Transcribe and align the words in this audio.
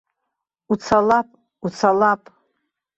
Уцалап, 0.71 1.27
уцалап. 1.65 2.21